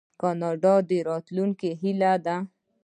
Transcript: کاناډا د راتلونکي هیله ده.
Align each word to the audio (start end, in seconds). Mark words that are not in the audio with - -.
کاناډا 0.21 0.73
د 0.89 0.91
راتلونکي 1.09 1.69
هیله 1.81 2.13
ده. 2.25 2.35